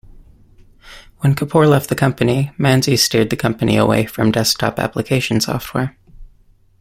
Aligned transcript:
When 1.19 1.35
Kapor 1.35 1.69
left 1.69 1.87
the 1.89 1.95
company, 1.95 2.51
Manzi 2.57 2.97
steered 2.97 3.29
the 3.29 3.35
company 3.35 3.77
away 3.77 4.07
from 4.07 4.31
desktop 4.31 4.79
application 4.79 5.39
software. 5.39 5.95